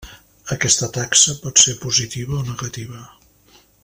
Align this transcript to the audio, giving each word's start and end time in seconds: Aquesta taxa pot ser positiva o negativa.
Aquesta 0.53 0.87
taxa 0.95 1.35
pot 1.43 1.63
ser 1.65 1.75
positiva 1.85 2.39
o 2.41 2.43
negativa. 2.51 3.07